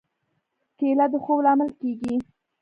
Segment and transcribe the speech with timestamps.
[0.77, 2.15] کېله د خوب لامل کېږي.